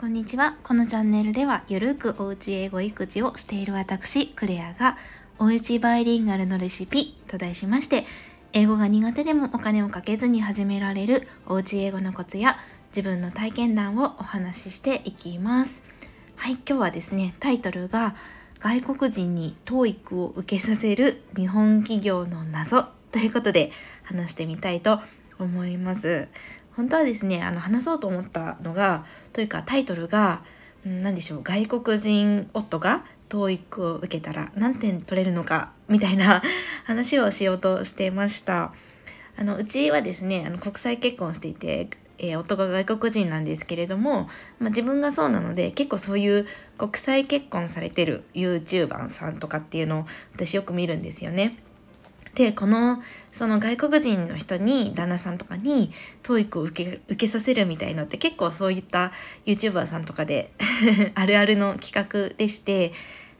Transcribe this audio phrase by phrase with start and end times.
[0.00, 0.56] こんにちは。
[0.62, 4.96] このチャンネルでは、ゆるくおうち英語育児をしている私、クレアが、
[5.40, 8.06] おうちバイリンガルのレシピと題しまして、
[8.52, 12.58] 英語が苦手でもお金をかけずに始められるおうち英語のコツや
[12.90, 15.82] 自分の体験談をお話ししていきます。
[16.36, 18.14] はい、今日はですね、タイトルが、
[18.60, 23.72] 外国人に TOEIC を受けさせる日本企業の謎ということで
[24.04, 25.00] 話してみたいと
[25.40, 26.28] 思います。
[26.78, 30.44] 本当はですねあの話そうと思ったのがというかタイトルが
[30.84, 36.40] 何でしょう外国人夫が TOEIC を受けたら何点取れるのかみたいな
[36.86, 38.72] 話をしようとしてました。
[39.36, 41.88] あのうちはですねあの国際結婚していて、
[42.18, 44.28] えー、夫が外国人なんですけれども、
[44.60, 51.58] まあ、自分がそうなので結構そういう国際結婚されてる YouTuber さんとかっていうのを私よく見るんですよね。
[52.36, 53.02] でこの
[53.38, 55.92] その外国人の人に旦那さんとかに
[56.24, 59.12] TOEIC を受け受けさせるみたいのって結構そういった
[59.46, 60.50] YouTuber さんとかで
[61.14, 62.92] あるあるの企画でして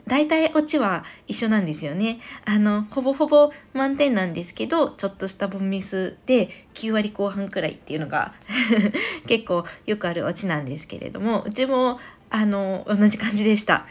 [0.07, 2.21] 大体オチは一緒なんですよね。
[2.47, 8.33] あの、ほぼほぼ満点なんですけど、ちょっとしたボンミスで9割後半くらいっていうのが
[9.29, 13.87] 結構よくあるオチなんですけれども、うちもあの、同じ感じでした。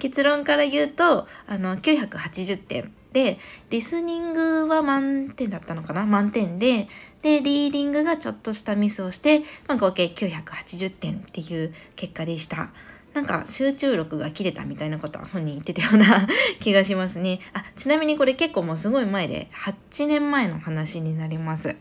[0.00, 2.92] 結論から言うと、あの、980点。
[3.14, 3.38] で、
[3.70, 6.04] リスニングは満点だったのかな？
[6.04, 6.88] 満点で、
[7.22, 12.72] で、リーディングがちょっとしたミスをして、まあ、合計980点っていう結果でした。
[13.14, 16.26] なんか集中力が切れたみたいなことは本人言ってたような
[16.58, 17.38] 気がしますね。
[17.52, 21.76] あ、ちなみにこれ結構もうすごい前で、8年前の話になります。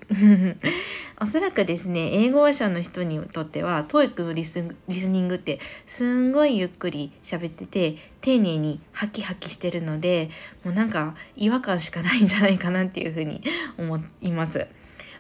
[1.20, 10.30] おそらくですね、英語話者の人にとっては、TOEIC のリスリスニングってすんごいゆっくり喋ってて、丁寧にハキハキしてるので、
[10.64, 13.42] もうなんか違和感しかないんじゃないかなっていうふうに
[13.80, 14.68] 思います。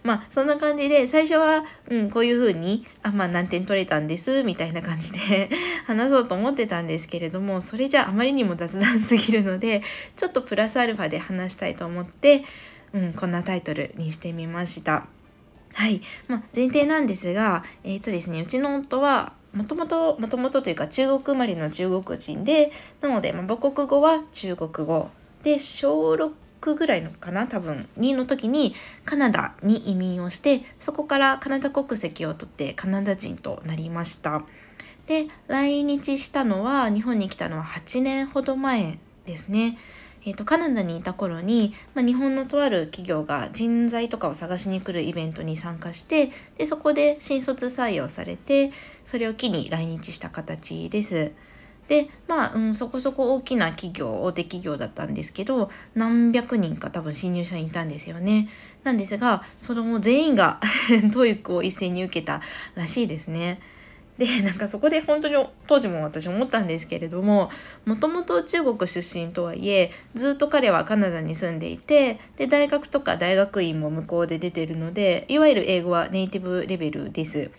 [0.04, 5.50] まあそんな感じで最初は、うん、こういう風にあまあ何点取れたんですみたいな感じで
[5.88, 9.82] 話そうと思ってたんですけれどもそれじゃあまりにも雑談すぎるので
[10.18, 12.44] ちょっとプラスアルファで話したいと思って、
[12.94, 15.08] うん、こんなタイトルにしてみました。
[15.74, 16.02] はい。
[16.28, 22.72] まあ、前提なんですが、えっ、ー、とですね、うちの夫は、もともと、もともとというか中国生まれの中国人で、
[23.02, 25.10] なので、まあ、母国語は中国語。
[25.44, 26.32] で、小6
[26.76, 27.88] ぐらいのかな多分。
[28.00, 28.74] 2の時に
[29.06, 34.44] カナダに移民をしてそこからカナダ国籍を取ってカナダ人となりました。
[35.08, 39.78] で来日したのは日本に来たのは8年ほど前ですね。
[40.26, 48.72] えーと、カナダにいた頃に、まあ、日本のとある企業が人材とかを探しに来るイベントに参加してでそこで新卒採用されて
[49.06, 51.32] それを機に来日した形です。
[51.88, 58.50] でまあ、うん、そこそこ大きな企業大手企業だったんですけど何百人か多分新入社員いたんですよね
[58.84, 62.42] なんですがその全員が TOEIC を一斉に受けた
[62.76, 63.60] らしいですね
[64.18, 65.36] でなんかそこで本当に
[65.66, 67.50] 当時も私思ったんですけれども
[67.86, 77.50] もともと中国出身とはいえずっと彼はカナダに住んでいてで大学とか大学院も向こうで出てるのでいわゆる英語はネイティブレベルです。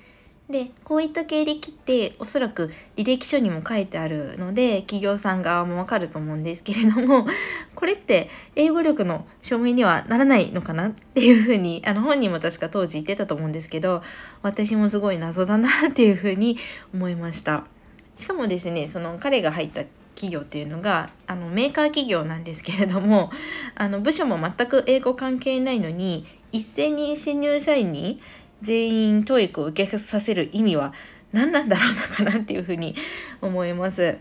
[0.48, 7.26] でこういった経歴っておそらく履歴書にも書いてあるので企業さん側もわかると思うんですけれども
[7.74, 14.02] これって英語力の証明にはならないのかなっていうふうにあの本人も確か当時言ってたと思うんですけど
[14.42, 16.58] 私もすごい謎だなっていうふうに
[16.92, 17.64] 思いました。
[18.18, 19.82] しかもですねその彼が入った
[20.14, 23.32] 企業っていうのがあのメーカー企業なんですけれども
[23.74, 28.20] あの部署も全く英語関係ないのに一斉に新入社員に
[28.64, 30.92] 全員 TOEIC を受けさせる意味は
[31.32, 32.94] 何なんだろうなかなっていうふうに
[33.40, 34.18] 思います。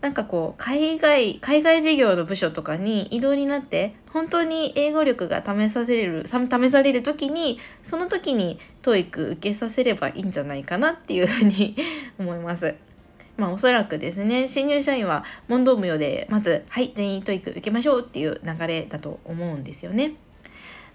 [0.00, 11.76] なんかこう海外海外事業の部署とかに異動になって本当に英語力が試される試される時にその時に TOEIC 受けさせればいいんじゃないかなっていうふうに
[12.18, 12.76] 思います。
[13.36, 20.14] まあおそらくですね新入社員は問答無用でまずはい全員 TOEIC 受けましょうっていう流れだと思うんですよね。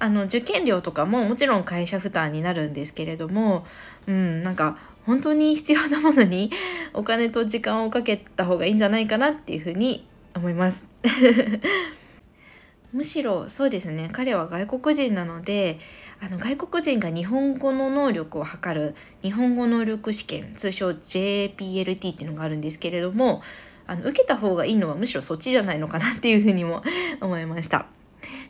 [0.02, 3.68] あの受験料とかももちろん会社負担になるんですけれども、
[4.08, 6.50] うん、なんか本当に必要なものに
[6.94, 10.84] お金と時間をかけた方がいいんじゃないかなっていうふうに思います。
[12.94, 15.80] むしろそうですね彼は外国人なので
[16.20, 23.44] あの外国人が日本語の能力を測る日本語能力試験通称 JPLT っていうのがあるんですけれども
[23.86, 26.82] あの受けた方がいいのはむしろそっちじゃないのかなっていうふうにも
[27.22, 28.01] 思いました。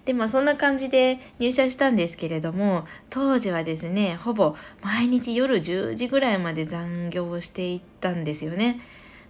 [0.06, 8.82] でまあそんな感じで入社したんですけれども当時はですねほぼ毎日夜10時ぐらいまで残業をしていったんですよね。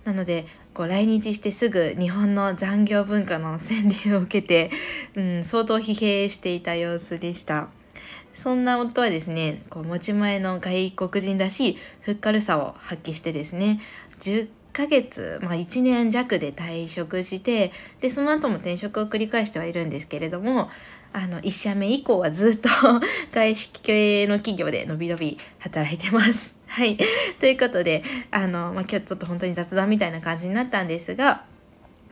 [0.05, 4.71] なのでこう来日してすぐ日本の残業文化の洗礼を受けて、
[5.15, 7.67] うん、相当疲弊していた様子でした。
[8.33, 13.81] そんな夫はですねこう持ち前の外国人らしいふっかるさを発揮してですね
[14.73, 20.69] ヶ月、まあ、1年弱で退職してでその後も転職を繰り返してはいるんですけれども
[21.13, 22.69] あの1社目以降はずっと
[23.33, 26.57] 外資系の企業でのびのび働いてます。
[26.67, 26.97] はい。
[27.41, 28.01] ということで、
[28.31, 31.43] あの、まあ、今日ちょっと本当に雑談みたいな感じになったんですが、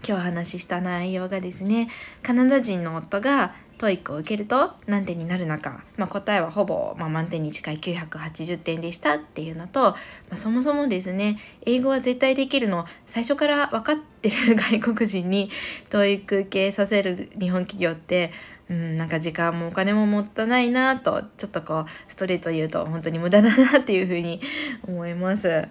[0.07, 1.89] 今日お話しした内容がですね、
[2.23, 9.97] カナダ人の夫が TOEIC を受けると何点になるのか、まあ、答えはほぼ、まあ、満点に近い980点でしたっていうのと、ま
[10.31, 15.49] あ、そもそもですね英語は絶対できるの最初から分かってる 外国人に
[15.89, 18.31] TOEIC受けさせる日本企業って
[18.69, 24.39] うん、なんか時間もお金ももったいないなとちょっとこうストレート言うと本当に無駄だなっていうふうに
[24.87, 25.67] 思います。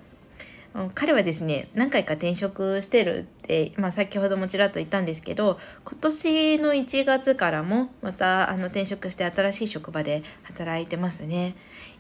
[0.95, 11.57] 彼はですね何回か転職してるって、まあ、先ほどもちらっと言ったんですけど今年の1月からもまたあの転職して新しい職場で働いてますね。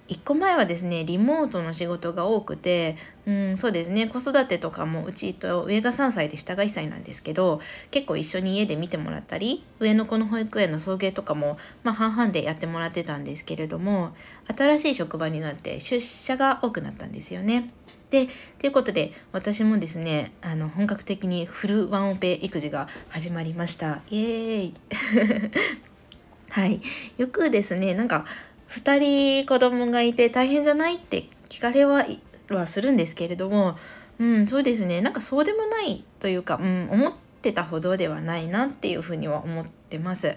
[0.08, 2.96] 1個前はですねリモートの仕事が多くて
[3.26, 7.60] うんそうですね子育てとかもうちと上が3歳で下が1歳なんですけど
[7.90, 14.14] 結構一緒に家で見てもらったり上の子の保育園の送迎とかも、まあ、半々でやってもらってたんですけれども
[14.56, 17.70] 新しい職場になって出社が多くなったんですよね。
[18.10, 18.28] で
[18.58, 24.00] ということで私もですねあの本格的にフルワンオペ育児が始まりました。
[24.10, 24.74] イエーイ。
[26.48, 26.80] はい。
[27.18, 28.24] よくですねなんか
[28.70, 32.04] 2人子供がいて大変じゃないって聞かれは
[32.50, 33.76] はするんですけれども
[34.18, 37.12] うんそうですねなんかそうでもないというか、うん、思っ
[37.42, 40.36] てたほどではないなっていうふうには思ってます。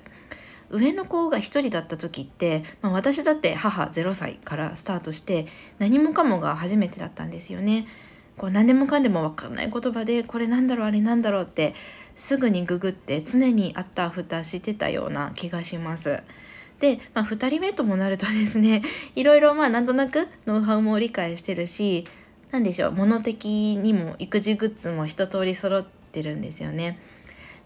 [0.69, 5.45] 上の子が1人だった時って、まあ、私だって母0歳からスタートして
[5.79, 7.87] 何もかもが初めてだったんですよね。
[8.37, 11.75] こう何でもかんでも分かんない言葉でこれなんだろうあれなんだろうって
[12.15, 16.23] すぐにググって常にあったふたしてたような気がします。
[16.81, 18.81] で、まあ、2人目ともなるとですね
[19.15, 22.03] いろいろまあなんとなくノウハウも理解してるし
[22.51, 26.99] 何でしょう物的にも育児グッズも一通り揃ってるんですよね。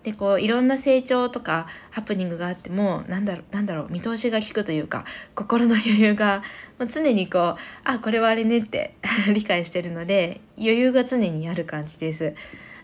[0.04, 5.04] でこういろんな成長とかハプニングがあってもなんだろうなんだろう見通しが利くというか
[5.34, 6.44] 心の余裕が
[6.92, 8.94] 常にこうあこれはあれねって
[9.34, 12.36] 理解してるので余裕が常にある感じです。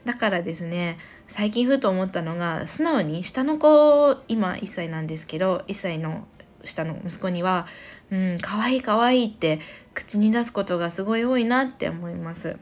[0.05, 6.27] だからですね最近ふと思ったのが素直に下の子今1歳なんですけど1歳の
[6.63, 7.67] 下の息子には
[8.11, 9.59] 「うん可愛い可愛いって
[9.93, 12.57] 口に出すことがすごい多いなって思います。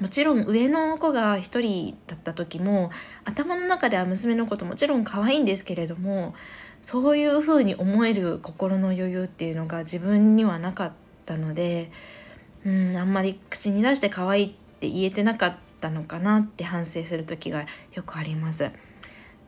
[0.00, 2.90] もちろん上の子が1人だった時も
[3.24, 6.34] 頭の中では娘のこともちろん可愛いんですけれども
[6.82, 10.92] そういうふうに思える心の余裕っていうのが自分にはなかっ
[11.24, 11.92] たので
[12.66, 14.50] うんあんまり口に出して可愛いっ
[14.80, 18.70] て言えてなかったったのかなって反省する時がよくあります。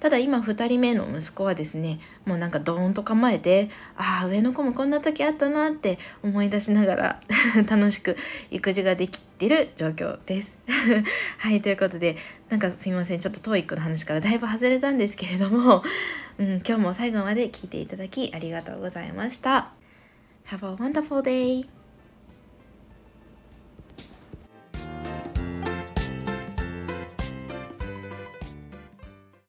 [0.00, 7.20] ただ今2人目の息子はですねもうなんかドーンと構えてああ上の子もこんな時あったなって思い出しながら
[7.70, 8.16] 楽しく
[8.50, 10.58] 育児ができてる状況です。
[11.38, 12.16] はいということで
[12.50, 15.82] なんかすいませんちょっと TOEIC の話からだいぶ外れたんですけれども、
[16.38, 19.70] うん、今日も最後まで聞いていただきありがとうございました。
[20.48, 21.83] Have a wonderful day!